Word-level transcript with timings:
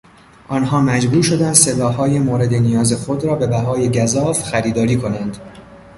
آنها 0.47 0.81
مجبور 0.81 1.23
شدند 1.23 1.53
سلاحهای 1.53 2.19
مورد 2.19 2.53
نیاز 2.53 2.93
خود 2.93 3.25
را 3.25 3.35
به 3.35 3.47
بهای 3.47 3.89
گزاف 3.91 4.43
خریداری 4.43 4.97
کنند. 4.97 5.37